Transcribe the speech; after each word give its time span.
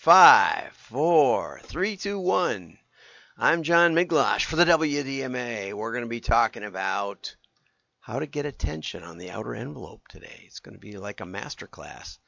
Five, 0.00 0.72
four, 0.72 1.60
three, 1.64 1.94
two, 1.94 2.18
one. 2.18 2.78
I'm 3.36 3.62
John 3.62 3.94
Miglautsch 3.94 4.46
for 4.46 4.56
the 4.56 4.64
WDMA. 4.64 5.74
We're 5.74 5.92
going 5.92 6.04
to 6.04 6.08
be 6.08 6.22
talking 6.22 6.64
about 6.64 7.36
how 8.00 8.18
to 8.18 8.24
get 8.24 8.46
attention 8.46 9.02
on 9.02 9.18
the 9.18 9.30
outer 9.30 9.54
envelope 9.54 10.08
today. 10.08 10.44
It's 10.46 10.60
going 10.60 10.74
to 10.74 10.80
be 10.80 10.96
like 10.96 11.20
a 11.20 11.26
master 11.26 11.66
class 11.66 12.18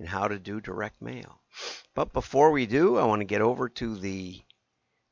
in 0.00 0.06
how 0.06 0.26
to 0.26 0.36
do 0.36 0.60
direct 0.60 1.00
mail. 1.00 1.38
But 1.94 2.12
before 2.12 2.50
we 2.50 2.66
do, 2.66 2.96
I 2.98 3.04
want 3.04 3.20
to 3.20 3.24
get 3.24 3.40
over 3.40 3.68
to 3.68 3.96
the. 3.96 4.42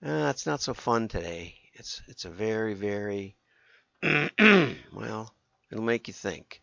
Uh, 0.04 0.30
it's 0.34 0.46
not 0.46 0.60
so 0.60 0.74
fun 0.74 1.06
today. 1.06 1.54
It's 1.74 2.02
it's 2.08 2.24
a 2.24 2.30
very 2.30 2.74
very 2.74 3.36
well. 4.02 5.32
It'll 5.70 5.84
make 5.84 6.08
you 6.08 6.14
think. 6.14 6.60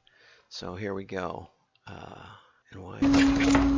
So 0.50 0.76
here 0.76 0.94
we 0.94 1.06
go. 1.06 1.52
Uh, 1.88 2.26
and 2.74 2.84
why? 2.84 3.76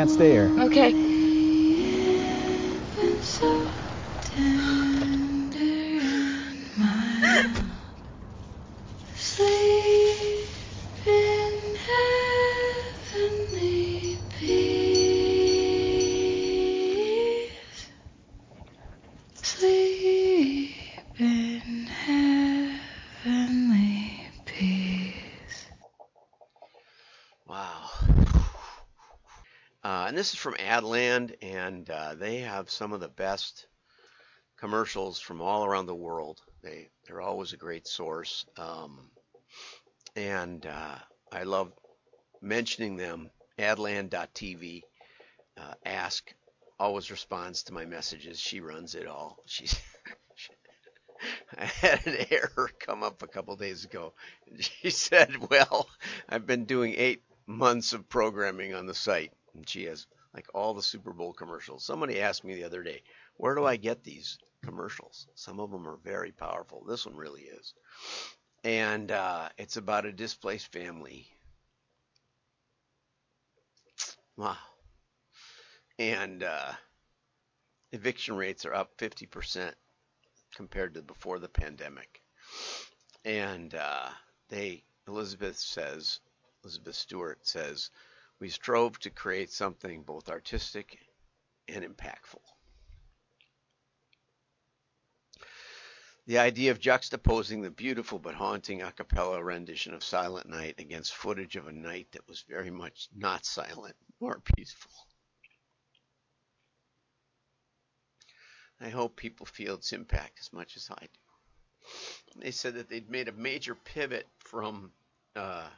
Can't 0.00 0.10
stay 0.10 0.30
here. 0.30 0.50
Okay. 0.56 1.09
This 30.20 30.34
is 30.34 30.38
from 30.38 30.56
Adland, 30.56 31.34
and 31.40 31.88
uh, 31.88 32.14
they 32.14 32.40
have 32.40 32.68
some 32.68 32.92
of 32.92 33.00
the 33.00 33.08
best 33.08 33.66
commercials 34.58 35.18
from 35.18 35.40
all 35.40 35.64
around 35.64 35.86
the 35.86 35.94
world. 35.94 36.42
They 36.62 36.90
they're 37.06 37.22
always 37.22 37.54
a 37.54 37.56
great 37.56 37.88
source, 37.88 38.44
um, 38.58 39.10
and 40.14 40.66
uh, 40.66 40.98
I 41.32 41.44
love 41.44 41.72
mentioning 42.42 42.98
them. 42.98 43.30
Adland.tv. 43.58 44.82
Uh, 45.56 45.74
Åsk 45.86 46.34
always 46.78 47.10
responds 47.10 47.62
to 47.62 47.72
my 47.72 47.86
messages. 47.86 48.38
She 48.38 48.60
runs 48.60 48.94
it 48.94 49.06
all. 49.06 49.38
She's 49.46 49.74
I 51.56 51.64
had 51.64 52.06
an 52.06 52.26
error 52.30 52.68
come 52.78 53.02
up 53.02 53.22
a 53.22 53.26
couple 53.26 53.56
days 53.56 53.86
ago. 53.86 54.12
She 54.58 54.90
said, 55.08 55.48
"Well, 55.48 55.88
I've 56.28 56.46
been 56.46 56.66
doing 56.66 56.92
eight 56.98 57.22
months 57.46 57.94
of 57.94 58.10
programming 58.10 58.74
on 58.74 58.84
the 58.84 58.94
site, 58.94 59.32
and 59.54 59.68
she 59.68 59.84
has 59.84 60.06
like 60.34 60.46
all 60.54 60.74
the 60.74 60.82
Super 60.82 61.12
Bowl 61.12 61.32
commercials." 61.32 61.84
Somebody 61.84 62.20
asked 62.20 62.44
me 62.44 62.54
the 62.54 62.64
other 62.64 62.82
day, 62.82 63.02
"Where 63.36 63.54
do 63.54 63.64
I 63.64 63.76
get 63.76 64.04
these 64.04 64.38
commercials?" 64.62 65.26
Some 65.34 65.60
of 65.60 65.70
them 65.70 65.88
are 65.88 65.96
very 65.96 66.32
powerful. 66.32 66.84
This 66.84 67.06
one 67.06 67.16
really 67.16 67.42
is, 67.42 67.74
and 68.64 69.10
uh, 69.10 69.48
it's 69.58 69.76
about 69.76 70.06
a 70.06 70.12
displaced 70.12 70.72
family. 70.72 71.28
Wow, 74.36 74.56
and 75.98 76.42
uh, 76.42 76.72
eviction 77.92 78.36
rates 78.36 78.64
are 78.64 78.74
up 78.74 78.96
50% 78.96 79.74
compared 80.54 80.94
to 80.94 81.02
before 81.02 81.38
the 81.38 81.48
pandemic. 81.48 82.22
And 83.24 83.74
uh, 83.74 84.08
they, 84.48 84.84
Elizabeth 85.06 85.58
says, 85.58 86.20
Elizabeth 86.64 86.96
Stewart 86.96 87.46
says, 87.46 87.90
we 88.40 88.48
strove 88.48 88.98
to 89.00 89.10
create 89.10 89.52
something 89.52 90.02
both 90.02 90.28
artistic 90.28 90.98
and 91.68 91.84
impactful. 91.84 92.40
The 96.26 96.38
idea 96.38 96.70
of 96.70 96.78
juxtaposing 96.78 97.62
the 97.62 97.70
beautiful 97.70 98.18
but 98.18 98.34
haunting 98.34 98.82
a 98.82 98.92
cappella 98.92 99.42
rendition 99.42 99.94
of 99.94 100.04
Silent 100.04 100.48
Night 100.48 100.76
against 100.78 101.14
footage 101.14 101.56
of 101.56 101.66
a 101.66 101.72
night 101.72 102.08
that 102.12 102.28
was 102.28 102.44
very 102.48 102.70
much 102.70 103.08
not 103.14 103.44
silent 103.44 103.96
or 104.20 104.40
peaceful. 104.56 104.92
I 108.80 108.88
hope 108.88 109.16
people 109.16 109.44
feel 109.44 109.74
its 109.74 109.92
impact 109.92 110.38
as 110.40 110.52
much 110.52 110.76
as 110.76 110.88
I 110.90 111.00
do. 111.00 112.40
They 112.40 112.50
said 112.50 112.74
that 112.74 112.88
they'd 112.88 113.10
made 113.10 113.28
a 113.28 113.32
major 113.32 113.74
pivot 113.74 114.26
from 114.38 114.92
uh, 115.36 115.68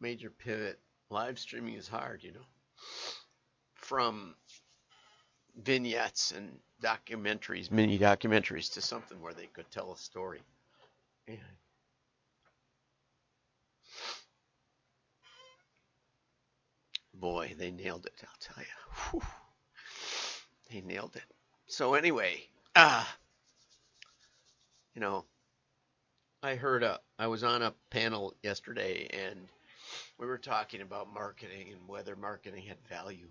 major 0.00 0.30
pivot. 0.30 0.78
Live 1.10 1.38
streaming 1.38 1.74
is 1.74 1.88
hard, 1.88 2.22
you 2.22 2.32
know, 2.32 2.46
from 3.74 4.34
vignettes 5.56 6.32
and 6.32 6.58
documentaries, 6.82 7.70
mini 7.70 7.98
documentaries, 7.98 8.72
to 8.74 8.80
something 8.82 9.20
where 9.20 9.32
they 9.32 9.46
could 9.46 9.70
tell 9.70 9.92
a 9.92 9.96
story. 9.96 10.40
And 11.26 11.38
boy, 17.14 17.54
they 17.58 17.70
nailed 17.70 18.06
it. 18.06 18.22
I'll 18.22 18.54
tell 18.54 18.62
you, 18.62 19.20
they 20.70 20.80
nailed 20.82 21.16
it. 21.16 21.24
So 21.66 21.94
anyway, 21.94 22.42
uh, 22.76 23.04
you 24.94 25.00
know, 25.00 25.24
I 26.42 26.54
heard 26.54 26.82
a, 26.82 27.00
I 27.18 27.26
was 27.26 27.42
on 27.44 27.62
a 27.62 27.74
panel 27.90 28.34
yesterday 28.42 29.08
and 29.10 29.48
we 30.18 30.26
were 30.26 30.38
talking 30.38 30.80
about 30.80 31.12
marketing 31.12 31.68
and 31.72 31.88
whether 31.88 32.16
marketing 32.16 32.64
had 32.64 32.78
value. 32.88 33.28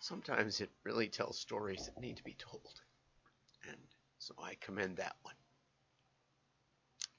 Sometimes 0.00 0.60
it 0.60 0.70
really 0.84 1.08
tells 1.08 1.38
stories 1.38 1.86
that 1.86 2.00
need 2.00 2.16
to 2.16 2.24
be 2.24 2.36
told. 2.38 2.80
And 3.68 3.78
so 4.18 4.34
I 4.42 4.56
commend 4.60 4.96
that 4.96 5.16
one. 5.22 5.34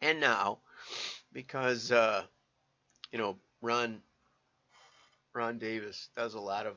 And 0.01 0.19
now, 0.19 0.59
because, 1.33 1.91
uh, 1.91 2.23
you 3.11 3.19
know, 3.19 3.37
Ron, 3.61 4.01
Ron 5.33 5.57
Davis 5.57 6.09
does 6.15 6.35
a 6.35 6.39
lot 6.39 6.65
of 6.65 6.75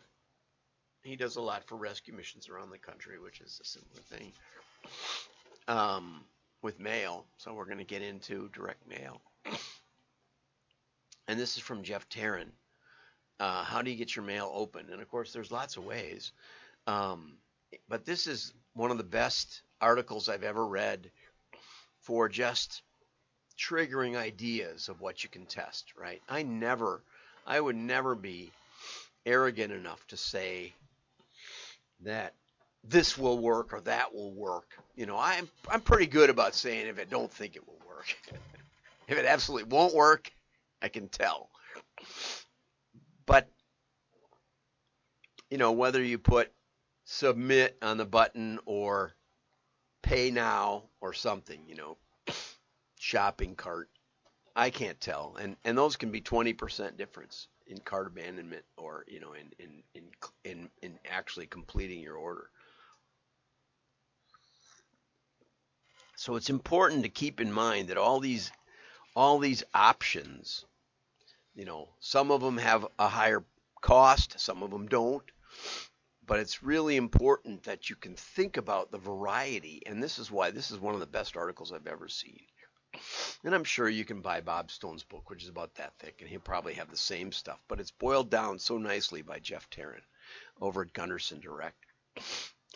he 1.03 1.16
does 1.16 1.34
a 1.34 1.43
lot 1.43 1.64
for 1.66 1.76
rescue 1.76 2.14
missions 2.14 2.49
around 2.49 2.70
the 2.70 2.78
country, 2.78 3.19
which 3.19 3.41
is 3.41 3.60
a 3.60 3.64
similar 3.64 4.00
thing 4.09 4.32
um, 5.66 6.25
with 6.62 6.78
mail. 6.78 7.26
So 7.38 7.54
we're 7.54 7.64
going 7.64 7.78
to 7.78 7.84
get 7.84 8.03
into 8.03 8.49
direct 8.53 8.87
mail. 8.88 9.20
And 11.28 11.38
this 11.38 11.56
is 11.56 11.62
from 11.62 11.83
Jeff 11.83 12.09
Tarran. 12.09 12.50
Uh, 13.41 13.65
how 13.65 13.83
do 13.83 13.91
you 13.91 13.97
get 13.97 14.15
your 14.15 14.25
mail 14.25 14.50
open? 14.55 14.87
And 14.91 15.00
of 15.00 15.09
course, 15.10 15.33
there's 15.33 15.50
lots 15.50 15.77
of 15.77 15.84
ways. 15.84 16.33
Um, 16.87 17.33
but 17.88 18.05
this 18.05 18.27
is 18.27 18.53
one 18.75 18.91
of 18.91 18.99
the 18.99 19.05
best 19.05 19.62
articles 19.81 20.28
I've 20.28 20.44
ever 20.44 20.66
read 20.66 21.11
for 22.00 22.28
just 22.28 22.82
triggering 23.59 24.16
ideas 24.16 24.88
of 24.88 25.00
what 25.00 25.22
you 25.22 25.31
can 25.31 25.47
test, 25.47 25.93
right? 25.97 26.21
I 26.28 26.43
never, 26.43 27.03
I 27.47 27.61
would 27.61 27.77
never 27.77 28.15
be 28.15 28.53
arrogant 29.25 29.72
enough 29.72 30.05
to 30.09 30.16
say 30.16 30.75
that 32.00 32.34
this 32.84 33.16
will 33.16 33.38
work 33.38 33.72
or 33.72 33.81
that 33.82 34.15
will 34.15 34.32
work. 34.32 34.77
You 34.97 35.06
know, 35.06 35.16
I'm 35.16 35.49
I'm 35.69 35.81
pretty 35.81 36.06
good 36.06 36.31
about 36.31 36.55
saying 36.55 36.87
if 36.87 36.99
I 36.99 37.05
don't 37.05 37.31
think 37.31 37.56
it 37.56 37.67
will 37.67 37.79
work. 37.87 38.17
if 39.08 39.19
it 39.19 39.25
absolutely 39.25 39.69
won't 39.69 39.94
work, 39.94 40.32
I 40.82 40.88
can 40.88 41.08
tell. 41.08 41.50
But 43.25 43.49
you 45.50 45.58
know, 45.58 45.73
whether 45.73 46.02
you 46.02 46.19
put 46.19 46.52
submit 47.05 47.76
on 47.82 47.99
the 47.99 48.05
button 48.05 48.58
or 48.64 49.14
pay 50.02 50.31
now 50.31 50.84
or 51.00 51.12
something, 51.12 51.61
you 51.67 51.76
know, 51.76 51.96
shopping 52.99 53.55
cart, 53.55 53.90
I 54.56 54.70
can't 54.70 55.00
tell. 55.00 55.37
And 55.40 55.56
and 55.64 55.76
those 55.76 55.96
can 55.96 56.11
be 56.11 56.20
20% 56.20 56.96
difference 56.96 57.49
in 57.67 57.78
cart 57.78 58.06
abandonment 58.08 58.64
or 58.76 59.05
you 59.08 59.20
know 59.20 59.35
in 59.35 59.52
in 59.58 59.82
in 59.94 60.05
in, 60.44 60.70
in 60.82 60.99
actually 61.08 61.46
completing 61.46 62.00
your 62.00 62.17
order. 62.17 62.49
So 66.17 66.37
it's 66.37 66.50
important 66.50 67.02
to 67.02 67.08
keep 67.08 67.40
in 67.40 67.52
mind 67.52 67.88
that 67.88 67.96
all 67.99 68.20
these 68.20 68.50
all 69.14 69.38
these 69.38 69.64
options, 69.75 70.64
you 71.54 71.64
know, 71.64 71.88
some 72.00 72.31
of 72.31 72.40
them 72.40 72.58
have 72.58 72.87
a 72.99 73.08
higher 73.08 73.44
cost, 73.81 74.38
some 74.40 74.62
of 74.62 74.70
them 74.70 74.87
don't, 74.87 75.25
but 76.26 76.40
it's 76.40 76.62
really 76.62 76.96
important 76.96 77.64
that 77.64 77.90
you 77.90 77.96
can 77.96 78.14
think 78.14 78.56
about 78.56 78.90
the 78.90 78.99
variety. 78.99 79.82
And 79.87 80.02
this 80.02 80.19
is 80.19 80.31
why 80.31 80.50
this 80.50 80.70
is 80.70 80.78
one 80.78 80.94
of 80.94 81.00
the 81.00 81.06
best 81.06 81.37
articles 81.37 81.72
I've 81.72 81.87
ever 81.87 82.08
seen. 82.08 82.40
And 83.44 83.54
I'm 83.54 83.64
sure 83.64 83.88
you 83.88 84.04
can 84.04 84.20
buy 84.20 84.40
Bob 84.40 84.70
Stone's 84.70 85.02
book, 85.02 85.31
which 85.31 85.43
is 85.43 85.49
about 85.49 85.75
that 85.76 85.94
thick, 85.99 86.16
and 86.20 86.28
he'll 86.28 86.40
probably 86.40 86.75
have 86.75 86.90
the 86.90 86.96
same 86.96 87.32
stuff. 87.32 87.58
But 87.66 87.81
it's 87.81 87.90
boiled 87.90 88.31
down 88.31 88.58
so 88.58 88.78
nicely 88.78 89.22
by 89.22 89.38
Jeff 89.38 89.69
Tarran 89.70 90.02
over 90.60 90.82
at 90.82 90.93
Gunderson 90.93 91.40
Direct. 91.40 91.76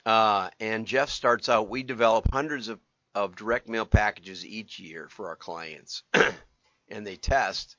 Uh, 0.04 0.50
and 0.60 0.86
Jeff 0.86 1.10
starts 1.10 1.48
out, 1.48 1.68
we 1.68 1.82
develop 1.82 2.30
hundreds 2.32 2.68
of, 2.68 2.80
of 3.14 3.36
direct 3.36 3.68
mail 3.68 3.86
packages 3.86 4.44
each 4.44 4.78
year 4.78 5.08
for 5.10 5.28
our 5.28 5.36
clients. 5.36 6.02
and 6.88 7.06
they 7.06 7.16
test. 7.16 7.76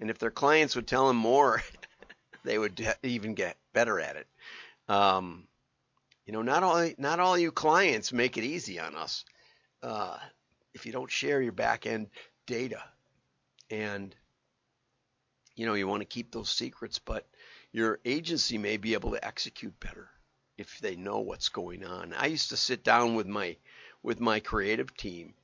And 0.00 0.10
if 0.10 0.18
their 0.18 0.30
clients 0.30 0.76
would 0.76 0.86
tell 0.86 1.08
them 1.08 1.16
more, 1.16 1.62
they 2.44 2.58
would 2.58 2.86
even 3.02 3.34
get 3.34 3.56
better 3.72 4.00
at 4.00 4.16
it. 4.16 4.26
Um, 4.88 5.46
you 6.26 6.32
know, 6.32 6.42
not 6.42 6.62
all 6.62 6.90
not 6.98 7.20
all 7.20 7.36
you 7.36 7.52
clients 7.52 8.12
make 8.12 8.36
it 8.36 8.44
easy 8.44 8.78
on 8.78 8.94
us. 8.94 9.24
Uh, 9.82 10.16
if 10.74 10.86
you 10.86 10.92
don't 10.92 11.10
share 11.10 11.42
your 11.42 11.52
back 11.52 11.86
end 11.86 12.08
data, 12.46 12.82
and 13.70 14.14
you 15.56 15.66
know 15.66 15.74
you 15.74 15.88
want 15.88 16.02
to 16.02 16.06
keep 16.06 16.30
those 16.30 16.50
secrets, 16.50 16.98
but 16.98 17.26
your 17.72 18.00
agency 18.04 18.58
may 18.58 18.76
be 18.76 18.94
able 18.94 19.12
to 19.12 19.24
execute 19.24 19.78
better 19.80 20.08
if 20.56 20.78
they 20.80 20.96
know 20.96 21.20
what's 21.20 21.48
going 21.48 21.84
on. 21.84 22.12
I 22.12 22.26
used 22.26 22.50
to 22.50 22.56
sit 22.56 22.84
down 22.84 23.14
with 23.14 23.26
my 23.26 23.56
with 24.02 24.20
my 24.20 24.40
creative 24.40 24.96
team 24.96 25.34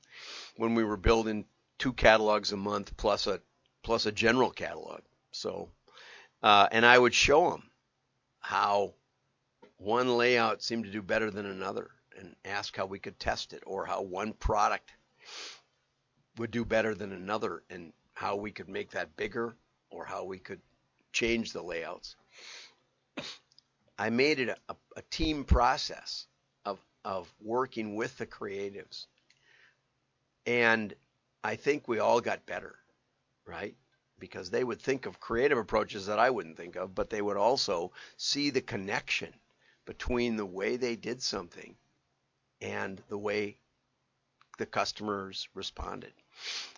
when 0.57 0.75
we 0.75 0.85
were 0.85 0.97
building 0.97 1.45
two 1.79 1.93
catalogs 1.93 2.53
a 2.53 2.57
month 2.57 2.97
plus 2.97 3.27
a 3.27 3.41
plus 3.87 4.05
a 4.05 4.11
general 4.13 4.51
catalog. 4.51 5.01
So, 5.31 5.69
uh, 6.43 6.67
and 6.73 6.85
I 6.85 6.99
would 6.99 7.15
show 7.15 7.51
them 7.51 7.71
how 8.41 8.95
one 9.79 10.17
layout 10.19 10.61
seemed 10.61 10.87
to 10.87 10.91
do 10.91 11.03
better 11.03 11.31
than 11.31 11.47
another, 11.47 11.91
and 12.19 12.35
ask 12.45 12.77
how 12.77 12.87
we 12.87 12.99
could 12.99 13.19
test 13.21 13.53
it, 13.53 13.63
or 13.65 13.87
how 13.87 14.03
one 14.03 14.33
product 14.33 14.91
would 16.37 16.51
do 16.51 16.65
better 16.65 16.97
than 16.97 17.13
another, 17.13 17.63
and 17.71 17.93
how 18.13 18.35
we 18.35 18.51
could 18.51 18.69
make 18.69 18.91
that 18.91 19.17
bigger, 19.17 19.55
or 19.91 20.05
how 20.05 20.25
we 20.25 20.39
could 20.39 20.61
change 21.13 21.53
the 21.53 21.63
layouts. 21.63 22.17
I 23.99 24.11
made 24.11 24.41
it 24.41 24.59
a, 24.69 24.77
a 24.97 25.03
team 25.11 25.45
process 25.45 26.27
of 26.65 26.79
of 27.05 27.33
working 27.41 27.95
with 27.95 28.19
the 28.19 28.27
creatives, 28.27 29.07
and 30.45 30.93
I 31.45 31.55
think 31.55 31.87
we 31.87 32.01
all 32.01 32.21
got 32.21 32.47
better, 32.47 32.75
right? 33.47 33.75
Because 34.19 34.51
they 34.51 34.65
would 34.65 34.81
think 34.81 35.07
of 35.07 35.21
creative 35.21 35.59
approaches 35.59 36.07
that 36.07 36.19
I 36.19 36.31
wouldn't 36.31 36.57
think 36.57 36.77
of, 36.77 36.95
but 36.95 37.11
they 37.11 37.23
would 37.23 37.37
also 37.37 37.93
see 38.17 38.51
the 38.51 38.61
connection 38.61 39.33
between 39.85 40.37
the 40.37 40.47
way 40.47 40.77
they 40.77 40.97
did 40.97 41.23
something 41.23 41.77
and 42.61 43.03
the 43.09 43.19
way 43.19 43.59
the 44.59 44.67
customers 44.67 45.49
responded. 45.55 46.13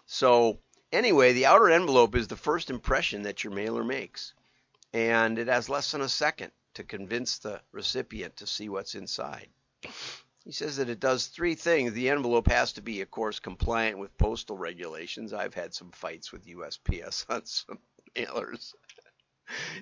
So, 0.06 0.58
anyway, 0.92 1.32
the 1.32 1.46
outer 1.46 1.70
envelope 1.70 2.14
is 2.14 2.28
the 2.28 2.36
first 2.36 2.70
impression 2.70 3.22
that 3.22 3.44
your 3.44 3.52
mailer 3.52 3.84
makes, 3.84 4.34
and 4.92 5.38
it 5.38 5.48
has 5.48 5.68
less 5.68 5.92
than 5.92 6.00
a 6.00 6.08
second 6.08 6.52
to 6.74 6.84
convince 6.84 7.38
the 7.38 7.60
recipient 7.72 8.36
to 8.36 8.46
see 8.46 8.68
what's 8.68 8.94
inside. 8.94 9.48
He 10.44 10.52
says 10.52 10.76
that 10.76 10.88
it 10.88 11.00
does 11.00 11.26
three 11.26 11.54
things. 11.54 11.92
The 11.92 12.08
envelope 12.08 12.48
has 12.48 12.72
to 12.74 12.82
be, 12.82 13.00
of 13.00 13.10
course, 13.10 13.38
compliant 13.38 13.98
with 13.98 14.16
postal 14.16 14.56
regulations. 14.56 15.32
I've 15.32 15.54
had 15.54 15.74
some 15.74 15.90
fights 15.90 16.32
with 16.32 16.46
USPS 16.46 17.26
on 17.28 17.44
some 17.44 17.78
mailers. 18.16 18.74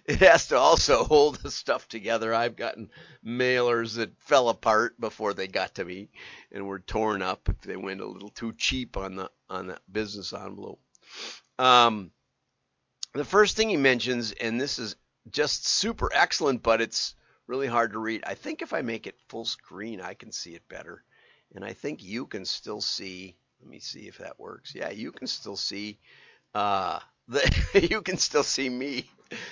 It 0.04 0.20
has 0.20 0.48
to 0.48 0.56
also 0.58 1.04
hold 1.04 1.36
the 1.36 1.50
stuff 1.50 1.88
together. 1.88 2.32
I've 2.32 2.56
gotten 2.56 2.90
mailers 3.24 3.96
that 3.96 4.16
fell 4.20 4.48
apart 4.48 5.00
before 5.00 5.34
they 5.34 5.48
got 5.48 5.74
to 5.76 5.84
me 5.84 6.08
and 6.52 6.66
were 6.66 6.78
torn 6.78 7.20
up 7.22 7.48
if 7.48 7.60
they 7.62 7.76
went 7.76 8.00
a 8.00 8.06
little 8.06 8.30
too 8.30 8.52
cheap 8.52 8.96
on 8.96 9.16
the 9.16 9.30
on 9.48 9.66
the 9.66 9.78
business 9.90 10.32
envelope. 10.32 10.80
Um, 11.58 12.12
the 13.12 13.24
first 13.24 13.56
thing 13.56 13.68
he 13.68 13.76
mentions, 13.76 14.32
and 14.32 14.60
this 14.60 14.78
is 14.78 14.96
just 15.30 15.66
super 15.66 16.10
excellent, 16.12 16.62
but 16.62 16.80
it's 16.80 17.14
really 17.46 17.66
hard 17.66 17.92
to 17.92 17.98
read. 17.98 18.24
I 18.26 18.34
think 18.34 18.62
if 18.62 18.72
I 18.72 18.82
make 18.82 19.06
it 19.06 19.20
full 19.28 19.44
screen, 19.44 20.00
I 20.00 20.14
can 20.14 20.32
see 20.32 20.54
it 20.54 20.68
better. 20.68 21.04
And 21.54 21.64
I 21.64 21.72
think 21.72 22.02
you 22.02 22.26
can 22.26 22.44
still 22.44 22.80
see, 22.80 23.36
let 23.60 23.70
me 23.70 23.78
see 23.78 24.08
if 24.08 24.18
that 24.18 24.38
works. 24.38 24.74
Yeah, 24.74 24.90
you 24.90 25.12
can 25.12 25.26
still 25.26 25.56
see, 25.56 25.98
uh, 26.54 27.00
the, 27.28 27.88
you 27.90 28.02
can 28.02 28.18
still 28.18 28.42
see 28.42 28.68
me. 28.68 29.10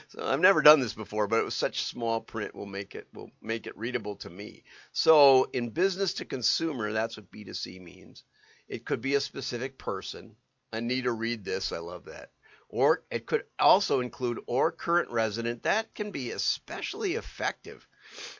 So 0.08 0.24
I've 0.24 0.40
never 0.40 0.62
done 0.62 0.80
this 0.80 0.94
before, 0.94 1.26
but 1.26 1.40
it 1.40 1.44
was 1.44 1.54
such 1.54 1.82
small 1.82 2.20
print 2.20 2.54
will 2.54 2.66
make 2.66 2.94
it 2.94 3.08
will 3.12 3.30
make 3.42 3.66
it 3.66 3.76
readable 3.76 4.16
to 4.16 4.30
me. 4.30 4.62
So 4.92 5.48
in 5.52 5.70
business 5.70 6.14
to 6.14 6.24
consumer, 6.24 6.92
that's 6.92 7.16
what 7.16 7.30
B2C 7.30 7.80
means. 7.80 8.22
It 8.68 8.86
could 8.86 9.00
be 9.00 9.16
a 9.16 9.20
specific 9.20 9.78
person. 9.78 10.36
I 10.72 10.80
need 10.80 11.04
to 11.04 11.12
read 11.12 11.44
this. 11.44 11.72
I 11.72 11.78
love 11.78 12.04
that. 12.06 12.30
Or 12.74 13.04
it 13.08 13.26
could 13.26 13.44
also 13.56 14.00
include 14.00 14.40
or 14.48 14.72
current 14.72 15.08
resident. 15.08 15.62
That 15.62 15.94
can 15.94 16.10
be 16.10 16.32
especially 16.32 17.14
effective, 17.14 17.86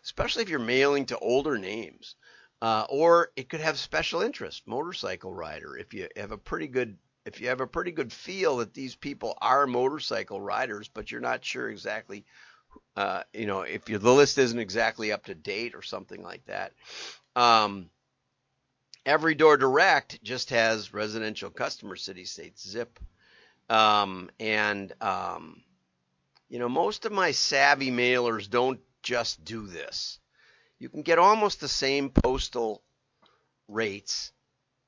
especially 0.02 0.42
if 0.42 0.48
you're 0.48 0.58
mailing 0.58 1.06
to 1.06 1.19
older 1.19 1.56
names. 1.56 2.16
Uh, 2.60 2.84
or 2.88 3.31
it 3.36 3.48
could 3.48 3.60
have 3.60 3.78
special 3.78 4.22
interest, 4.22 4.66
motorcycle 4.66 5.32
rider. 5.32 5.76
If 5.76 5.94
you 5.94 6.08
have 6.16 6.32
a 6.32 6.36
pretty 6.36 6.66
good 6.66 6.98
if 7.25 7.40
you 7.40 7.46
have 7.46 7.60
a 7.60 7.66
pretty 7.69 7.92
good 7.92 8.12
feel 8.12 8.56
that 8.56 8.75
these 8.75 8.96
people 8.96 9.38
are 9.40 9.69
motorcycle 9.69 10.40
riders, 10.40 10.88
but 10.88 11.12
you're 11.12 11.20
not 11.20 11.44
sure 11.44 11.70
exactly, 11.70 12.25
uh, 12.96 13.22
you 13.32 13.46
know, 13.46 13.60
if 13.62 13.84
the 13.84 13.98
list 13.98 14.36
isn't 14.38 14.58
exactly 14.58 15.12
up 15.12 15.26
to 15.26 15.36
date 15.36 15.76
or 15.76 15.82
something 15.82 16.25
like 16.25 16.44
that. 16.46 16.72
Um, 17.36 17.88
Every 19.06 19.36
Door 19.36 19.58
Direct 19.58 20.20
just 20.25 20.50
has 20.50 20.92
residential 20.92 21.50
customer 21.50 21.94
city 21.94 22.25
states 22.25 22.69
zip 22.69 22.98
um, 23.69 24.31
and, 24.38 24.93
um, 25.00 25.62
you 26.49 26.58
know, 26.58 26.69
most 26.69 27.05
of 27.05 27.12
my 27.12 27.31
savvy 27.31 27.90
mailers 27.90 28.49
don't 28.49 28.81
just 29.02 29.44
do 29.44 29.66
this. 29.66 30.19
You 30.78 30.88
can 30.88 31.02
get 31.02 31.19
almost 31.19 31.61
the 31.61 31.69
same 31.69 32.11
postal 32.11 32.82
rates 33.69 34.32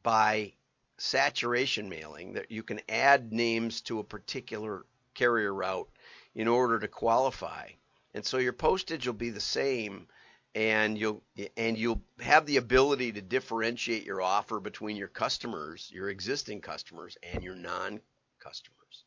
by 0.02 0.52
saturation 0.98 1.88
mailing 1.88 2.34
that 2.34 2.50
you 2.50 2.62
can 2.62 2.80
add 2.88 3.32
names 3.32 3.80
to 3.82 3.98
a 3.98 4.04
particular 4.04 4.84
carrier 5.14 5.52
route 5.52 5.88
in 6.34 6.48
order 6.48 6.78
to 6.78 6.88
qualify. 6.88 7.68
And 8.14 8.24
so 8.24 8.38
your 8.38 8.52
postage 8.52 9.06
will 9.06 9.14
be 9.14 9.30
the 9.30 9.40
same 9.40 10.06
and 10.54 10.96
you'll 10.96 11.22
and 11.58 11.76
you'll 11.76 12.00
have 12.20 12.46
the 12.46 12.56
ability 12.56 13.12
to 13.12 13.20
differentiate 13.20 14.04
your 14.04 14.22
offer 14.22 14.58
between 14.58 14.96
your 14.96 15.08
customers, 15.08 15.90
your 15.92 16.08
existing 16.08 16.62
customers 16.62 17.18
and 17.22 17.44
your 17.44 17.56
non 17.56 18.00
customers. 18.46 19.04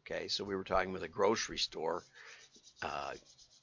Okay, 0.00 0.28
so 0.28 0.44
we 0.44 0.54
were 0.54 0.64
talking 0.64 0.92
with 0.92 1.02
a 1.02 1.08
grocery 1.08 1.58
store 1.58 2.04
uh, 2.82 3.12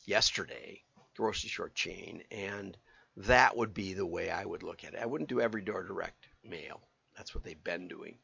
yesterday, 0.06 0.82
grocery 1.16 1.50
store 1.50 1.70
chain, 1.70 2.24
and 2.32 2.78
that 3.16 3.56
would 3.56 3.74
be 3.74 3.94
the 3.94 4.06
way 4.06 4.30
I 4.30 4.44
would 4.44 4.64
look 4.64 4.84
at 4.84 4.94
it. 4.94 5.00
I 5.02 5.06
wouldn't 5.06 5.30
do 5.30 5.40
every 5.40 5.62
door 5.62 5.84
direct 5.84 6.26
mail. 6.44 6.82
That's 7.16 7.34
what 7.34 7.44
they've 7.44 7.64
been 7.64 7.88
doing. 7.88 8.18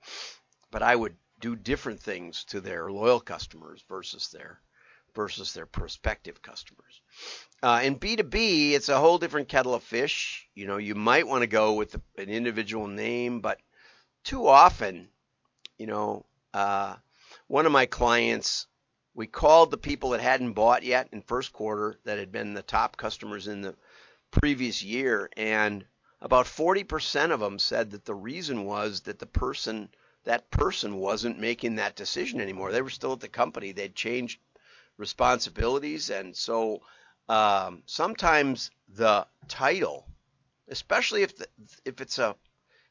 But 0.71 0.83
I 0.83 0.95
would 0.95 1.15
do 1.39 1.55
different 1.55 2.01
things 2.01 2.43
to 2.45 2.59
their 2.59 2.91
loyal 2.91 3.19
customers 3.19 3.83
versus 3.87 4.29
their 4.29 4.59
versus 5.15 5.53
their 5.53 5.65
prospective 5.65 6.41
customers. 6.41 7.01
Uh, 7.63 7.81
in 7.83 7.97
B2B, 7.97 8.73
it's 8.73 8.89
a 8.89 8.99
whole 8.99 9.17
different 9.17 9.47
kettle 9.47 9.73
of 9.73 9.83
fish. 9.83 10.47
You 10.53 10.67
know, 10.67 10.77
you 10.77 10.93
might 10.93 11.27
want 11.27 11.41
to 11.41 11.47
go 11.47 11.73
with 11.73 11.95
an 12.17 12.29
individual 12.29 12.87
name, 12.87 13.41
but 13.41 13.59
too 14.23 14.47
often, 14.47 15.09
you 15.79 15.87
know, 15.87 16.25
uh, 16.53 16.95
one 17.47 17.65
of 17.65 17.71
my 17.71 17.85
clients, 17.85 18.67
we 19.13 19.27
called 19.27 19.71
the 19.71 19.77
people 19.77 20.11
that 20.11 20.21
hadn't 20.21 20.53
bought 20.53 20.83
yet 20.83 21.09
in 21.11 21.21
first 21.21 21.53
quarter 21.53 21.99
that 22.05 22.19
had 22.19 22.31
been 22.31 22.53
the 22.53 22.61
top 22.61 22.97
customers 22.97 23.47
in 23.47 23.61
the 23.61 23.75
previous 24.31 24.83
year, 24.83 25.29
and 25.35 25.85
about 26.21 26.45
40% 26.45 27.31
of 27.31 27.39
them 27.39 27.59
said 27.59 27.91
that 27.91 28.05
the 28.05 28.15
reason 28.15 28.65
was 28.65 29.01
that 29.01 29.19
the 29.19 29.25
person 29.25 29.89
that 30.25 30.51
person 30.51 30.97
wasn't 30.97 31.39
making 31.39 31.75
that 31.75 31.95
decision 31.95 32.41
anymore. 32.41 32.71
They 32.71 32.81
were 32.81 32.89
still 32.89 33.13
at 33.13 33.21
the 33.21 33.29
company. 33.29 33.71
They'd 33.71 33.95
changed 33.95 34.39
responsibilities, 34.97 36.09
and 36.09 36.35
so 36.35 36.81
um, 37.29 37.83
sometimes 37.85 38.69
the 38.89 39.25
title, 39.47 40.05
especially 40.67 41.23
if 41.23 41.37
the, 41.37 41.47
if 41.85 42.01
it's 42.01 42.19
a 42.19 42.35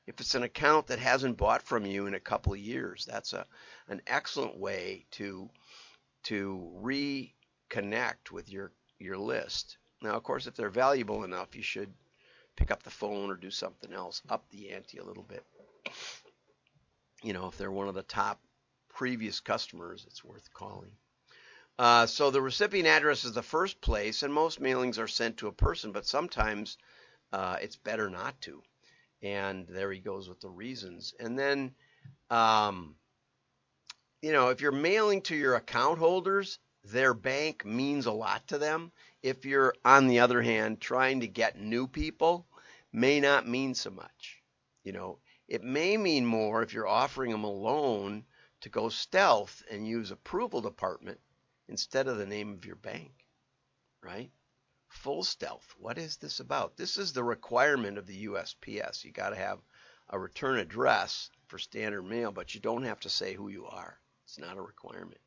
if 0.09 0.21
it's 0.21 0.35
an 0.35 0.43
account 0.43 0.87
that 0.87 0.99
hasn't 0.99 1.37
bought 1.37 1.63
from 1.63 1.85
you 1.85 2.07
in 2.07 2.15
a 2.15 2.21
couple 2.21 2.55
of 2.55 2.59
years, 2.59 3.05
that's 3.05 3.35
a 3.35 3.47
an 3.89 4.01
excellent 4.07 4.57
way 4.57 5.05
to 5.11 5.51
to 6.25 6.73
reconnect 6.83 8.31
with 8.33 8.51
your 8.51 8.73
your 8.99 9.19
list. 9.19 9.77
Now, 10.01 10.15
of 10.15 10.23
course, 10.23 10.47
if 10.47 10.57
they're 10.57 10.71
valuable 10.71 11.25
enough, 11.25 11.55
you 11.55 11.63
should 11.63 11.93
pick 12.57 12.71
up 12.71 12.83
the 12.83 12.91
phone 12.91 13.31
or 13.31 13.37
do 13.37 13.51
something 13.51 13.93
else, 13.93 14.23
up 14.31 14.49
the 14.49 14.71
ante 14.71 14.97
a 14.97 15.05
little 15.05 15.25
bit. 15.25 15.45
You 17.23 17.35
know, 17.35 17.49
if 17.49 17.59
they're 17.59 17.71
one 17.71 17.89
of 17.89 17.95
the 17.95 18.03
top 18.03 18.41
previous 18.89 19.41
customers, 19.41 20.07
it's 20.07 20.25
worth 20.25 20.53
calling. 20.55 20.93
Uh, 21.79 22.07
so 22.07 22.31
the 22.31 22.41
recipient 22.41 22.89
address 22.89 23.25
is 23.25 23.35
the 23.35 23.43
first 23.43 23.81
place, 23.83 24.23
and 24.23 24.33
most 24.33 24.59
mailings 24.59 24.99
are 24.99 25.07
sent 25.07 25.37
to 25.37 25.49
a 25.49 25.53
person, 25.53 25.93
but 25.93 26.07
sometimes 26.07 26.79
uh, 27.31 27.59
it's 27.61 27.77
better 27.77 28.09
not 28.09 28.41
to. 28.41 28.63
And 29.23 29.67
there 29.69 29.91
he 29.93 30.01
goes 30.01 30.29
with 30.29 30.41
the 30.41 30.49
reasons. 30.49 31.15
And 31.19 31.39
then, 31.39 31.73
um, 32.31 32.95
you 34.23 34.33
know, 34.33 34.49
if 34.49 34.61
you're 34.61 34.73
mailing 34.73 35.23
to 35.23 35.37
your 35.37 35.57
account 35.57 35.99
holders, 35.99 36.59
their 36.85 37.15
bank 37.15 37.65
means 37.65 38.07
a 38.07 38.13
lot 38.13 38.47
to 38.49 38.59
them. 38.59 38.93
If 39.23 39.45
you're, 39.45 39.75
on 39.85 40.07
the 40.07 40.21
other 40.21 40.41
hand, 40.41 40.81
trying 40.81 41.21
to 41.21 41.29
get 41.29 41.59
new 41.59 41.87
people, 41.87 42.47
may 42.93 43.21
not 43.21 43.49
mean 43.49 43.75
so 43.75 43.91
much. 43.91 44.43
You 44.85 44.93
know, 44.93 45.19
it 45.49 45.63
may 45.63 45.97
mean 45.97 46.25
more 46.25 46.63
if 46.63 46.73
you're 46.73 46.87
offering 46.87 47.31
them 47.31 47.45
a 47.45 47.51
loan 47.51 48.25
to 48.61 48.69
go 48.69 48.89
stealth 48.89 49.63
and 49.71 49.87
use 49.87 50.11
approval 50.11 50.61
department 50.61 51.21
instead 51.69 52.09
of 52.09 52.19
the 52.19 52.27
name 52.27 52.53
of 52.53 52.65
your 52.65 52.77
bank, 52.77 53.13
right? 54.03 54.31
Full 54.89 55.23
stealth. 55.23 55.75
What 55.79 55.99
is 55.99 56.17
this 56.17 56.41
about? 56.41 56.77
This 56.77 56.97
is 56.97 57.13
the 57.13 57.25
requirement 57.25 57.99
of 57.99 58.07
the 58.07 58.27
USPS. 58.27 59.05
You 59.05 59.13
got 59.13 59.31
to 59.31 59.37
have 59.37 59.61
a 60.11 60.19
return 60.19 60.59
address 60.59 61.31
for 61.47 61.59
standard 61.59 62.03
mail, 62.03 62.33
but 62.33 62.55
you 62.55 62.61
don't 62.61 62.85
have 62.85 63.01
to 63.01 63.11
say 63.11 63.35
who 63.35 63.49
you 63.49 63.67
are. 63.67 63.99
It's 64.25 64.39
not 64.39 64.57
a 64.57 64.63
requirement. 64.63 65.21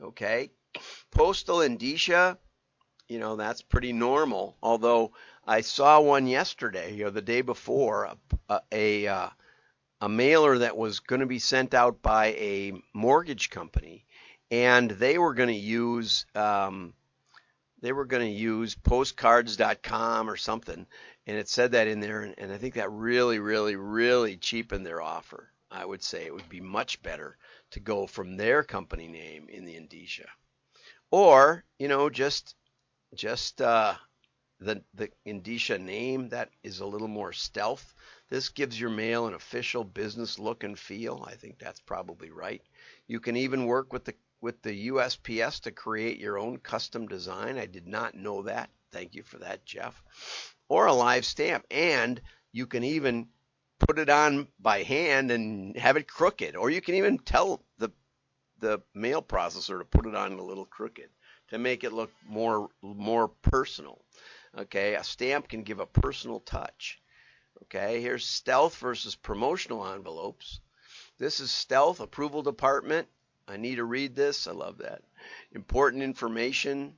Okay? 0.00 0.50
Postal 1.10 1.62
indicia, 1.62 2.38
you 3.08 3.18
know, 3.18 3.36
that's 3.36 3.62
pretty 3.62 3.92
normal. 3.92 4.56
Although 4.62 5.12
I 5.46 5.62
saw 5.62 6.00
one 6.00 6.26
yesterday 6.26 7.02
or 7.02 7.10
the 7.10 7.22
day 7.22 7.40
before, 7.40 8.04
a, 8.04 8.16
a, 8.48 8.60
a, 8.72 9.06
uh, 9.06 9.28
a 10.00 10.08
mailer 10.08 10.58
that 10.58 10.76
was 10.76 11.00
going 11.00 11.20
to 11.20 11.26
be 11.26 11.38
sent 11.38 11.74
out 11.74 12.02
by 12.02 12.26
a 12.26 12.72
mortgage 12.92 13.50
company 13.50 14.04
and 14.50 14.90
they 14.90 15.18
were 15.18 15.34
going 15.34 15.48
to 15.48 15.54
use 15.54 16.26
um, 16.34 16.94
they 17.80 17.92
were 17.92 18.04
going 18.04 18.24
to 18.24 18.40
use 18.40 18.74
postcards.com 18.74 20.28
or 20.28 20.36
something 20.36 20.86
and 21.26 21.36
it 21.36 21.48
said 21.48 21.72
that 21.72 21.88
in 21.88 22.00
there 22.00 22.22
and, 22.22 22.34
and, 22.38 22.52
i 22.52 22.58
think 22.58 22.74
that 22.74 22.90
really 22.90 23.38
really 23.38 23.76
really 23.76 24.36
cheapened 24.36 24.84
their 24.84 25.02
offer 25.02 25.50
i 25.70 25.84
would 25.84 26.02
say. 26.02 26.24
It 26.24 26.34
would 26.34 26.48
be 26.48 26.60
much 26.60 27.02
better 27.02 27.36
to 27.72 27.80
go 27.80 28.06
from 28.06 28.36
their 28.36 28.62
company 28.62 29.08
name 29.08 29.48
in 29.48 29.64
the 29.64 29.76
indicia 29.76 30.28
or 31.10 31.64
you 31.78 31.88
know 31.88 32.10
just 32.10 32.54
just 33.14 33.60
uh, 33.60 33.94
the 34.60 34.82
the 34.94 35.10
indicia 35.24 35.78
name 35.78 36.28
that 36.30 36.50
is 36.62 36.80
a 36.80 36.86
little 36.86 37.08
more 37.08 37.32
stealth. 37.32 37.94
This 38.28 38.50
gives 38.50 38.78
your 38.78 38.90
mail 38.90 39.26
an 39.26 39.34
official 39.34 39.84
business 39.84 40.38
look 40.38 40.64
and 40.64 40.78
feel. 40.78 41.24
I 41.26 41.34
think 41.34 41.58
that's 41.58 41.80
probably 41.80 42.30
right. 42.30 42.62
You 43.06 43.20
can 43.20 43.36
even 43.36 43.64
work 43.66 43.92
with 43.92 44.04
the 44.04 44.14
with 44.40 44.62
the 44.62 44.88
USPS 44.88 45.60
to 45.62 45.70
create 45.70 46.18
your 46.18 46.38
own 46.38 46.58
custom 46.58 47.08
design. 47.08 47.58
I 47.58 47.66
did 47.66 47.86
not 47.86 48.14
know 48.14 48.42
that. 48.42 48.70
Thank 48.92 49.14
you 49.14 49.22
for 49.22 49.38
that, 49.38 49.64
Jeff. 49.64 50.02
Or 50.68 50.86
a 50.86 50.92
live 50.92 51.24
stamp. 51.24 51.66
And 51.70 52.20
you 52.52 52.66
can 52.66 52.84
even 52.84 53.28
put 53.78 53.98
it 53.98 54.08
on 54.08 54.48
by 54.58 54.82
hand 54.82 55.30
and 55.30 55.76
have 55.76 55.96
it 55.96 56.08
crooked. 56.08 56.56
Or 56.56 56.70
you 56.70 56.80
can 56.80 56.94
even 56.94 57.18
tell 57.18 57.64
the 57.78 57.90
the 58.60 58.80
mail 58.92 59.22
processor 59.22 59.78
to 59.78 59.84
put 59.84 60.06
it 60.06 60.16
on 60.16 60.32
a 60.32 60.42
little 60.42 60.64
crooked 60.64 61.08
to 61.48 61.58
make 61.58 61.84
it 61.84 61.92
look 61.92 62.10
more 62.26 62.68
more 62.82 63.28
personal. 63.28 64.04
Okay, 64.56 64.94
a 64.94 65.04
stamp 65.04 65.48
can 65.48 65.62
give 65.62 65.80
a 65.80 65.86
personal 65.86 66.40
touch. 66.40 67.00
Okay, 67.64 68.00
here's 68.00 68.24
stealth 68.24 68.76
versus 68.76 69.14
promotional 69.14 69.86
envelopes. 69.86 70.60
This 71.18 71.40
is 71.40 71.50
stealth 71.50 72.00
approval 72.00 72.42
department 72.42 73.08
I 73.48 73.56
need 73.56 73.76
to 73.76 73.84
read 73.84 74.14
this. 74.14 74.46
I 74.46 74.52
love 74.52 74.78
that. 74.78 75.02
Important 75.52 76.02
information, 76.02 76.94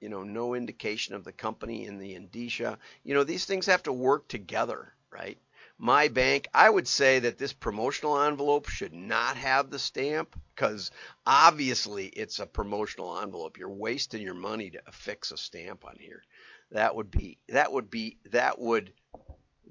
you 0.00 0.10
know, 0.10 0.22
no 0.22 0.54
indication 0.54 1.14
of 1.14 1.24
the 1.24 1.32
company 1.32 1.86
in 1.86 1.98
the 1.98 2.14
indicia. 2.14 2.78
You 3.04 3.14
know, 3.14 3.24
these 3.24 3.46
things 3.46 3.66
have 3.66 3.82
to 3.84 3.92
work 3.92 4.28
together, 4.28 4.92
right? 5.10 5.38
My 5.78 6.08
bank, 6.08 6.46
I 6.52 6.68
would 6.68 6.86
say 6.86 7.20
that 7.20 7.38
this 7.38 7.54
promotional 7.54 8.20
envelope 8.20 8.68
should 8.68 8.92
not 8.92 9.38
have 9.38 9.70
the 9.70 9.78
stamp 9.78 10.38
because 10.54 10.90
obviously 11.26 12.06
it's 12.08 12.38
a 12.38 12.46
promotional 12.46 13.18
envelope. 13.18 13.56
You're 13.56 13.70
wasting 13.70 14.20
your 14.20 14.34
money 14.34 14.70
to 14.70 14.82
affix 14.86 15.32
a 15.32 15.38
stamp 15.38 15.86
on 15.86 15.96
here. 15.98 16.22
That 16.70 16.94
would 16.94 17.10
be, 17.10 17.38
that 17.48 17.72
would 17.72 17.90
be, 17.90 18.18
that 18.30 18.58
would, 18.58 18.92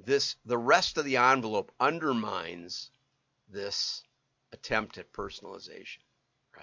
this, 0.04 0.36
the 0.46 0.58
rest 0.58 0.98
of 0.98 1.06
the 1.06 1.18
envelope 1.18 1.72
undermines 1.80 2.90
this 3.50 4.04
attempt 4.52 4.98
at 4.98 5.14
personalization 5.14 6.00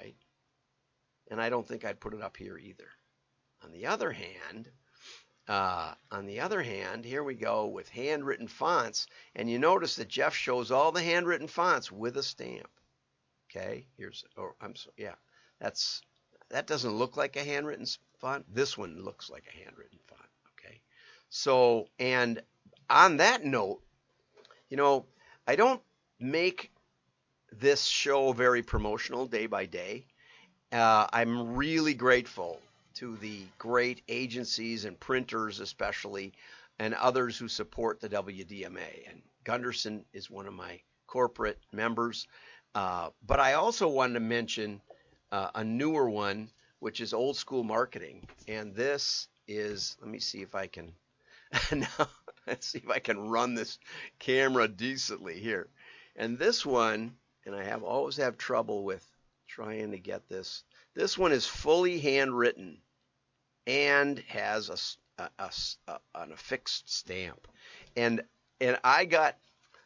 right? 0.00 0.16
And 1.30 1.40
I 1.40 1.48
don't 1.48 1.66
think 1.66 1.84
I'd 1.84 2.00
put 2.00 2.14
it 2.14 2.22
up 2.22 2.36
here 2.36 2.58
either. 2.58 2.88
On 3.62 3.72
the 3.72 3.86
other 3.86 4.10
hand, 4.10 4.68
uh, 5.48 5.94
on 6.10 6.26
the 6.26 6.40
other 6.40 6.62
hand, 6.62 7.04
here 7.04 7.22
we 7.22 7.34
go 7.34 7.66
with 7.66 7.88
handwritten 7.88 8.48
fonts, 8.48 9.06
and 9.34 9.50
you 9.50 9.58
notice 9.58 9.96
that 9.96 10.08
Jeff 10.08 10.34
shows 10.34 10.70
all 10.70 10.92
the 10.92 11.02
handwritten 11.02 11.48
fonts 11.48 11.92
with 11.92 12.16
a 12.16 12.22
stamp. 12.22 12.70
Okay, 13.50 13.86
here's, 13.96 14.24
oh, 14.38 14.52
I'm 14.60 14.76
so, 14.76 14.90
yeah, 14.96 15.16
that's 15.60 16.02
that 16.50 16.66
doesn't 16.66 16.92
look 16.92 17.16
like 17.16 17.36
a 17.36 17.44
handwritten 17.44 17.86
font. 18.20 18.44
This 18.52 18.78
one 18.78 19.02
looks 19.02 19.28
like 19.28 19.44
a 19.48 19.64
handwritten 19.64 19.98
font. 20.06 20.30
Okay, 20.58 20.80
so 21.28 21.88
and 21.98 22.40
on 22.88 23.18
that 23.18 23.44
note, 23.44 23.82
you 24.68 24.76
know, 24.76 25.06
I 25.46 25.56
don't 25.56 25.82
make 26.20 26.72
this 27.58 27.84
show 27.84 28.32
very 28.32 28.62
promotional 28.62 29.26
day 29.26 29.46
by 29.46 29.66
day. 29.66 30.06
Uh, 30.72 31.06
I'm 31.12 31.56
really 31.56 31.94
grateful 31.94 32.60
to 32.94 33.16
the 33.16 33.42
great 33.58 34.02
agencies 34.08 34.84
and 34.84 34.98
printers, 34.98 35.60
especially, 35.60 36.32
and 36.78 36.94
others 36.94 37.36
who 37.36 37.48
support 37.48 38.00
the 38.00 38.08
WDMA. 38.08 39.08
And 39.08 39.22
Gunderson 39.44 40.04
is 40.12 40.30
one 40.30 40.46
of 40.46 40.54
my 40.54 40.80
corporate 41.06 41.58
members. 41.72 42.26
Uh, 42.74 43.10
but 43.26 43.40
I 43.40 43.54
also 43.54 43.88
wanted 43.88 44.14
to 44.14 44.20
mention 44.20 44.80
uh, 45.32 45.50
a 45.54 45.64
newer 45.64 46.08
one, 46.08 46.50
which 46.78 47.00
is 47.00 47.12
Old 47.12 47.36
School 47.36 47.64
Marketing. 47.64 48.26
And 48.46 48.74
this 48.74 49.28
is, 49.48 49.96
let 50.00 50.08
me 50.08 50.20
see 50.20 50.42
if 50.42 50.54
I 50.54 50.68
can, 50.68 50.92
now, 51.72 52.08
let's 52.46 52.68
see 52.68 52.78
if 52.78 52.90
I 52.90 53.00
can 53.00 53.28
run 53.28 53.54
this 53.54 53.78
camera 54.18 54.68
decently 54.68 55.40
here. 55.40 55.68
And 56.16 56.38
this 56.38 56.64
one 56.64 57.16
and 57.46 57.54
I 57.54 57.64
have 57.64 57.82
always 57.82 58.16
have 58.16 58.36
trouble 58.36 58.84
with 58.84 59.04
trying 59.48 59.90
to 59.90 59.98
get 59.98 60.28
this. 60.28 60.62
This 60.94 61.18
one 61.18 61.32
is 61.32 61.46
fully 61.46 61.98
handwritten 61.98 62.78
and 63.66 64.18
has 64.28 64.98
a, 65.18 65.22
a, 65.22 65.30
a, 65.38 65.50
a 65.88 66.00
an 66.22 66.32
affixed 66.32 66.92
stamp. 66.92 67.48
And 67.96 68.22
and 68.60 68.78
I 68.84 69.04
got 69.04 69.36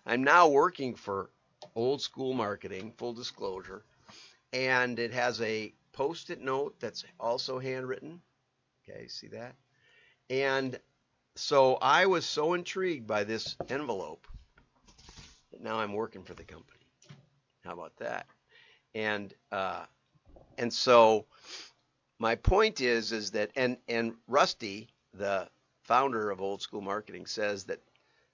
I'm 0.06 0.25
now 0.25 0.49
working 0.49 0.94
for 0.94 1.30
old 1.75 2.02
school 2.02 2.34
marketing, 2.34 2.92
full 2.96 3.14
disclosure, 3.14 3.84
and 4.52 4.99
it 4.99 5.12
has 5.12 5.40
a 5.40 5.73
post-it 5.92 6.40
note 6.40 6.78
that's 6.80 7.04
also 7.18 7.58
handwritten. 7.58 8.20
Okay, 8.88 9.08
see 9.08 9.28
that? 9.28 9.54
And 10.28 10.78
so 11.37 11.76
I 11.76 12.06
was 12.06 12.26
so 12.26 12.54
intrigued 12.54 13.06
by 13.06 13.25
this 13.25 13.56
envelope 13.68 14.26
that 15.52 15.62
now 15.62 15.78
I'm 15.78 15.92
working 15.92 16.23
for 16.23 16.34
the 16.34 16.44
company. 16.44 16.84
How 17.64 17.73
about 17.73 17.97
that? 17.97 18.26
And 18.94 19.35
uh, 19.50 19.87
and 20.59 20.73
so 20.73 21.26
my 22.18 22.35
point 22.37 22.80
is 22.80 23.12
is 23.12 23.30
that 23.33 23.50
and 23.56 23.78
and 23.88 24.14
Rusty, 24.28 24.90
the 25.12 25.49
founder 25.83 26.30
of 26.30 26.40
Old 26.40 26.62
School 26.62 26.83
Marketing, 26.83 27.26
says 27.26 27.64
that 27.64 27.80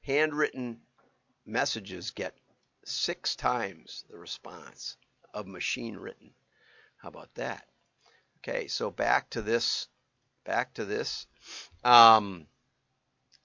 handwritten 0.02 0.80
messages 1.46 2.10
get 2.10 2.34
six 2.84 3.36
times 3.36 4.04
the 4.10 4.18
response 4.18 4.96
of 5.32 5.46
machine 5.46 5.96
written. 5.96 6.30
How 6.96 7.08
about 7.08 7.34
that? 7.34 7.66
Okay, 8.38 8.66
so 8.66 8.90
back 8.90 9.30
to 9.30 9.42
this. 9.42 9.88
Back 10.44 10.74
to 10.74 10.84
this. 10.84 11.26
Um, 11.84 12.46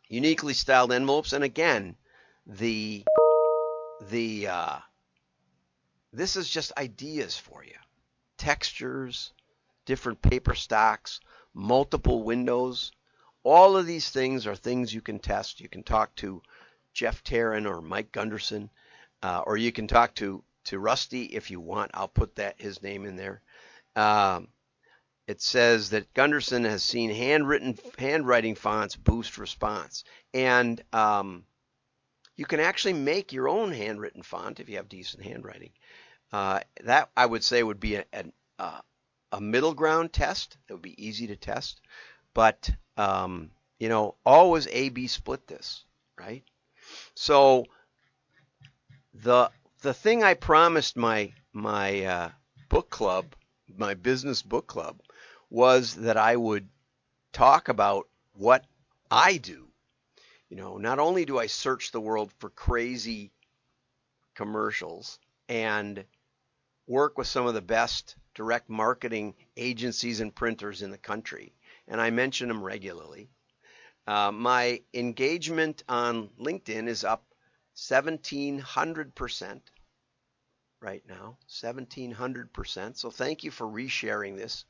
uniquely 0.08 0.54
styled 0.54 0.92
envelopes, 0.92 1.34
and 1.34 1.44
again, 1.44 1.96
the 2.48 3.04
the 4.10 4.48
uh, 4.48 4.80
this 6.16 6.36
is 6.36 6.50
just 6.50 6.78
ideas 6.78 7.38
for 7.38 7.64
you. 7.64 7.76
Textures, 8.38 9.34
different 9.86 10.22
paper 10.22 10.56
stocks, 10.56 11.20
multiple 11.54 12.24
windows. 12.24 12.92
All 13.44 13.78
of 13.78 13.86
these 13.86 14.10
things 14.10 14.48
are 14.48 14.56
things 14.56 14.94
you 14.94 15.02
can 15.02 15.20
test. 15.20 15.62
You 15.62 15.70
can 15.70 15.84
talk 15.84 16.16
to 16.18 16.42
Jeff 16.94 17.24
Tarran 17.24 17.68
or 17.68 17.82
Mike 17.82 18.12
Gunderson, 18.12 18.70
uh, 19.22 19.44
or 19.46 19.58
you 19.58 19.72
can 19.72 19.88
talk 19.88 20.16
to, 20.16 20.44
to 20.66 20.80
Rusty 20.80 21.26
if 21.26 21.52
you 21.52 21.60
want. 21.60 21.92
I'll 21.94 22.08
put 22.08 22.36
that 22.36 22.60
his 22.60 22.82
name 22.82 23.06
in 23.06 23.16
there. 23.16 23.42
Um, 23.96 24.50
it 25.28 25.42
says 25.42 25.90
that 25.90 26.14
Gunderson 26.14 26.66
has 26.66 26.84
seen 26.84 27.10
handwritten 27.10 27.78
handwriting 27.98 28.56
fonts 28.56 28.96
boost 28.96 29.38
response, 29.38 30.04
and 30.34 30.84
um, 30.94 31.46
you 32.36 32.46
can 32.46 32.60
actually 32.60 32.94
make 32.94 33.34
your 33.34 33.50
own 33.50 33.72
handwritten 33.72 34.22
font 34.22 34.60
if 34.60 34.70
you 34.70 34.78
have 34.78 34.90
decent 34.90 35.24
handwriting. 35.24 35.72
Uh, 36.32 36.60
that 36.84 37.10
I 37.15 37.25
would 37.25 37.44
say 37.44 37.63
would 37.63 37.79
be 37.79 37.96
a, 37.96 38.05
a, 38.13 38.25
uh, 38.60 38.82
a 39.32 39.41
middle 39.41 39.74
ground 39.74 40.13
test 40.13 40.58
It 40.67 40.74
would 40.74 40.82
be 40.82 41.05
easy 41.05 41.27
to 41.27 41.36
test, 41.36 41.82
but 42.34 42.70
um, 42.98 43.51
you 43.79 43.89
know, 43.89 44.15
always 44.25 44.67
A/B 44.67 45.08
split 45.08 45.48
this, 45.48 45.84
right? 46.17 46.44
So 47.15 47.65
the 49.13 49.51
the 49.82 49.94
thing 49.94 50.24
I 50.24 50.34
promised 50.34 50.98
my 50.98 51.34
my 51.53 52.05
uh, 52.05 52.32
book 52.70 52.89
club, 52.89 53.36
my 53.77 53.94
business 53.94 54.41
book 54.41 54.67
club, 54.67 55.01
was 55.50 55.96
that 55.96 56.17
I 56.17 56.36
would 56.36 56.67
talk 57.34 57.70
about 57.70 58.08
what 58.34 58.65
I 59.12 59.38
do. 59.38 59.67
You 60.50 60.58
know, 60.58 60.77
not 60.77 61.00
only 61.00 61.25
do 61.25 61.39
I 61.39 61.48
search 61.48 61.91
the 61.91 62.01
world 62.01 62.32
for 62.39 62.50
crazy 62.50 63.32
commercials 64.36 65.20
and 65.50 66.03
work 66.88 67.18
with 67.18 67.27
some 67.27 67.48
of 67.48 67.54
the 67.54 67.62
best 67.62 68.15
direct 68.34 68.70
marketing 68.70 69.36
agencies 69.58 70.20
and 70.20 70.36
printers 70.36 70.82
in 70.82 70.92
the 70.92 70.98
country, 70.98 71.54
and 71.88 72.00
I 72.00 72.10
mention 72.10 72.48
them 72.48 72.63
regularly. 72.63 73.30
Uh, 74.08 74.32
my 74.32 74.82
engagement 74.94 75.84
on 75.89 76.30
LinkedIn 76.39 76.88
is 76.88 77.04
up 77.04 77.25
1700% 77.75 79.62
right 80.82 81.04
now, 81.08 81.38
1700%. 81.50 82.98
So 82.98 83.10
thank 83.10 83.44
you 83.44 83.51
for 83.51 83.65
resharing 83.65 84.38
this. 84.38 84.65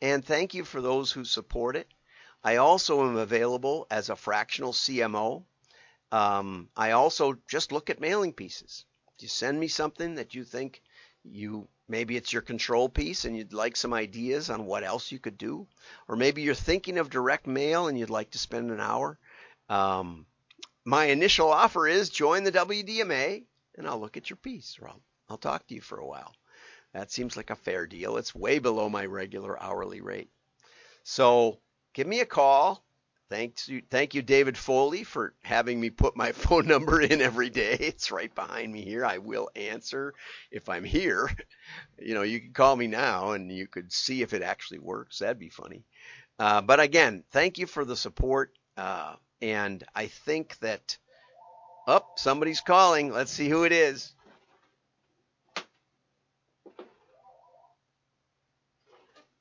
And 0.00 0.24
thank 0.24 0.54
you 0.54 0.64
for 0.64 0.80
those 0.80 1.10
who 1.10 1.24
support 1.24 1.74
it. 1.76 1.88
I 2.44 2.56
also 2.56 3.06
am 3.06 3.16
available 3.16 3.86
as 3.90 4.08
a 4.08 4.16
fractional 4.16 4.72
CMO. 4.72 5.42
Um, 6.12 6.68
I 6.76 6.92
also 6.92 7.34
just 7.48 7.72
look 7.72 7.90
at 7.90 8.00
mailing 8.00 8.32
pieces. 8.32 8.84
If 9.16 9.24
you 9.24 9.28
send 9.28 9.58
me 9.58 9.68
something 9.68 10.14
that 10.14 10.34
you 10.34 10.44
think 10.44 10.80
you 11.24 11.68
maybe 11.88 12.16
it's 12.16 12.32
your 12.32 12.42
control 12.42 12.88
piece 12.88 13.24
and 13.24 13.36
you'd 13.36 13.52
like 13.52 13.76
some 13.76 13.92
ideas 13.92 14.48
on 14.48 14.64
what 14.64 14.84
else 14.84 15.10
you 15.10 15.18
could 15.18 15.36
do, 15.36 15.66
or 16.08 16.16
maybe 16.16 16.42
you're 16.42 16.54
thinking 16.54 16.98
of 16.98 17.10
direct 17.10 17.46
mail 17.46 17.88
and 17.88 17.98
you'd 17.98 18.10
like 18.10 18.30
to 18.30 18.38
spend 18.38 18.70
an 18.70 18.80
hour. 18.80 19.18
Um, 19.68 20.26
my 20.84 21.06
initial 21.06 21.50
offer 21.50 21.88
is 21.88 22.10
join 22.10 22.44
the 22.44 22.52
WDMA 22.52 23.44
and 23.76 23.86
I'll 23.86 24.00
look 24.00 24.16
at 24.16 24.30
your 24.30 24.36
piece 24.36 24.78
I'll, 24.86 25.00
I'll 25.28 25.38
talk 25.38 25.66
to 25.66 25.74
you 25.74 25.80
for 25.80 25.98
a 25.98 26.06
while. 26.06 26.32
That 26.92 27.10
seems 27.10 27.36
like 27.36 27.50
a 27.50 27.56
fair 27.56 27.86
deal. 27.86 28.16
It's 28.16 28.34
way 28.34 28.58
below 28.58 28.88
my 28.88 29.06
regular 29.06 29.60
hourly 29.60 30.00
rate. 30.00 30.30
So 31.04 31.60
give 31.92 32.06
me 32.06 32.20
a 32.20 32.26
call. 32.26 32.84
Thanks 33.30 33.68
you, 33.68 33.80
thank 33.90 34.14
you, 34.14 34.22
David 34.22 34.58
Foley, 34.58 35.04
for 35.04 35.34
having 35.42 35.80
me 35.80 35.88
put 35.90 36.16
my 36.16 36.32
phone 36.32 36.66
number 36.66 37.00
in 37.00 37.22
every 37.22 37.48
day. 37.48 37.76
It's 37.78 38.10
right 38.10 38.34
behind 38.34 38.72
me 38.72 38.82
here. 38.82 39.06
I 39.06 39.18
will 39.18 39.48
answer 39.54 40.14
if 40.50 40.68
I'm 40.68 40.84
here. 40.84 41.30
You 42.02 42.14
know, 42.14 42.22
you 42.22 42.40
can 42.40 42.54
call 42.54 42.74
me 42.74 42.86
now 42.86 43.32
and 43.32 43.52
you 43.52 43.66
could 43.68 43.92
see 43.92 44.22
if 44.22 44.32
it 44.32 44.42
actually 44.42 44.78
works. 44.78 45.18
That'd 45.18 45.38
be 45.38 45.50
funny. 45.50 45.84
Uh, 46.38 46.62
but 46.62 46.80
again, 46.80 47.24
thank 47.30 47.58
you 47.58 47.66
for 47.66 47.84
the 47.84 47.94
support. 47.94 48.52
Uh, 48.74 49.16
and 49.42 49.84
I 49.94 50.06
think 50.06 50.58
that, 50.60 50.96
up, 51.86 52.06
oh, 52.08 52.12
somebody's 52.16 52.62
calling. 52.62 53.12
Let's 53.12 53.30
see 53.30 53.50
who 53.50 53.64
it 53.64 53.72
is. 53.72 54.14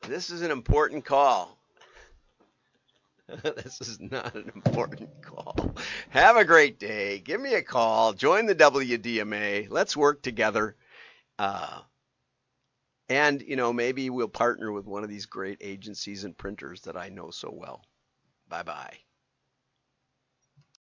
This 0.02 0.30
is 0.30 0.42
an 0.42 0.52
important 0.52 1.06
call. 1.06 1.59
this 3.44 3.82
is 3.82 4.00
not 4.00 4.36
an 4.36 4.52
important 4.56 5.10
call. 5.22 5.76
Have 6.10 6.38
a 6.38 6.46
great 6.46 6.80
day. 6.80 7.20
Give 7.20 7.40
me 7.40 7.54
a 7.54 7.62
call. 7.62 8.14
Join 8.14 8.46
the 8.46 8.56
WDMA. 8.56 9.68
Let's 9.70 9.96
work 9.96 10.22
together. 10.22 10.76
Uh, 11.38 11.82
and, 13.08 13.42
you 13.42 13.56
know, 13.56 13.74
maybe 13.74 14.10
we'll 14.10 14.28
partner 14.28 14.72
with 14.72 14.86
one 14.86 15.04
of 15.04 15.10
these 15.10 15.26
great 15.26 15.58
agencies 15.62 16.24
and 16.24 16.38
printers 16.38 16.82
that 16.82 16.98
I 16.98 17.10
know 17.10 17.32
so 17.32 17.52
well. 17.52 17.84
Bye 18.48 18.64
bye. 18.64 18.98